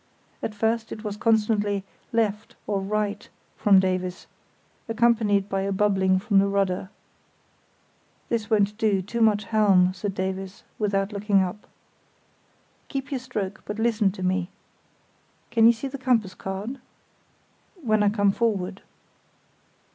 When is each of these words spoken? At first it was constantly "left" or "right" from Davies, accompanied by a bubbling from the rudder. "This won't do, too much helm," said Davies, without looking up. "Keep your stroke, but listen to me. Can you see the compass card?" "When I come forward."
At 0.41 0.55
first 0.55 0.91
it 0.91 1.03
was 1.03 1.15
constantly 1.15 1.83
"left" 2.11 2.55
or 2.65 2.81
"right" 2.81 3.29
from 3.55 3.79
Davies, 3.79 4.25
accompanied 4.89 5.47
by 5.47 5.61
a 5.61 5.71
bubbling 5.71 6.17
from 6.17 6.39
the 6.39 6.47
rudder. 6.47 6.89
"This 8.27 8.49
won't 8.49 8.75
do, 8.79 9.03
too 9.03 9.21
much 9.21 9.43
helm," 9.43 9.93
said 9.93 10.15
Davies, 10.15 10.63
without 10.79 11.11
looking 11.13 11.43
up. 11.43 11.67
"Keep 12.87 13.11
your 13.11 13.19
stroke, 13.19 13.61
but 13.65 13.77
listen 13.77 14.11
to 14.13 14.23
me. 14.23 14.49
Can 15.51 15.67
you 15.67 15.71
see 15.71 15.87
the 15.87 15.99
compass 15.99 16.33
card?" 16.33 16.79
"When 17.83 18.01
I 18.01 18.09
come 18.09 18.31
forward." 18.31 18.81